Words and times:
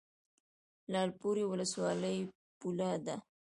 لعل 0.91 1.09
پورې 1.21 1.43
ولسوالۍ 1.51 2.17
پوله 2.59 2.91
ده؟ 3.05 3.15